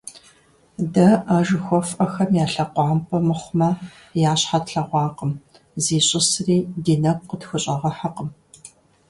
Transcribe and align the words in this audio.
Дэ 0.93 1.07
а 1.35 1.37
жыхуэфӀэхэм 1.47 2.31
я 2.43 2.45
лъэкъуампӀэ 2.53 3.17
мыхъумэ, 3.27 3.69
я 4.29 4.33
щхьэ 4.39 4.59
тлъэгъуакъым, 4.65 5.31
зищӀысри 5.83 6.57
ди 6.83 6.93
нэгу 7.01 7.25
къытхущӀэгъэхьэкъым. 7.29 8.29